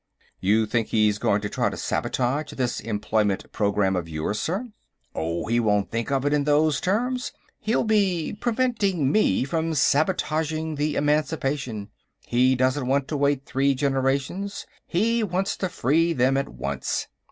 "You 0.39 0.65
think 0.65 0.87
he's 0.87 1.19
going 1.19 1.41
to 1.41 1.47
try 1.49 1.69
to 1.69 1.77
sabotage 1.77 2.53
this 2.53 2.79
employment 2.79 3.45
programme 3.51 3.95
of 3.95 4.09
yours, 4.09 4.39
sir?" 4.39 4.69
"Oh, 5.13 5.45
he 5.45 5.59
won't 5.59 5.91
think 5.91 6.09
of 6.11 6.25
it 6.25 6.33
in 6.33 6.45
those 6.45 6.81
terms. 6.81 7.33
He'll 7.59 7.83
be 7.83 8.33
preventing 8.33 9.11
me 9.11 9.43
from 9.43 9.75
sabotaging 9.75 10.73
the 10.73 10.95
Emancipation. 10.95 11.91
He 12.25 12.55
doesn't 12.55 12.87
want 12.87 13.07
to 13.09 13.17
wait 13.17 13.45
three 13.45 13.75
generations; 13.75 14.65
he 14.87 15.21
wants 15.21 15.55
to 15.57 15.69
free 15.69 16.13
them 16.13 16.35
at 16.35 16.49
once. 16.49 17.07